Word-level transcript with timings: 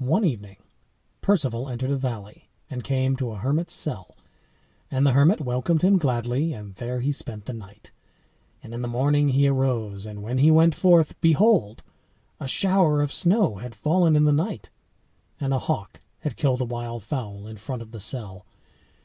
One 0.00 0.24
evening 0.24 0.56
Perceval 1.20 1.68
entered 1.68 1.92
a 1.92 1.96
valley, 1.96 2.50
and 2.68 2.82
came 2.82 3.14
to 3.14 3.30
a 3.30 3.36
hermit's 3.38 3.72
cell; 3.72 4.16
and 4.90 5.06
the 5.06 5.12
hermit 5.12 5.40
welcomed 5.40 5.82
him 5.82 5.96
gladly, 5.96 6.52
and 6.52 6.74
there 6.74 6.98
he 7.00 7.12
spent 7.12 7.44
the 7.44 7.52
night. 7.52 7.92
And 8.64 8.74
in 8.74 8.82
the 8.82 8.88
morning 8.88 9.28
he 9.28 9.46
arose, 9.46 10.06
and 10.06 10.24
when 10.24 10.38
he 10.38 10.50
went 10.50 10.74
forth, 10.74 11.20
behold! 11.20 11.84
a 12.40 12.48
shower 12.48 13.00
of 13.00 13.12
snow 13.12 13.58
had 13.58 13.76
fallen 13.76 14.16
in 14.16 14.24
the 14.24 14.32
night, 14.32 14.70
and 15.38 15.54
a 15.54 15.60
hawk 15.60 16.00
had 16.22 16.34
killed 16.34 16.60
a 16.60 16.64
wild 16.64 17.04
fowl 17.04 17.46
in 17.46 17.56
front 17.56 17.80
of 17.80 17.92
the 17.92 18.00
cell. 18.00 18.46